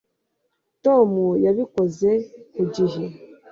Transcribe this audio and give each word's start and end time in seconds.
Tom 0.83 1.11
yabikoze 1.45 2.11
ku 2.53 2.61
gihe 2.75 3.03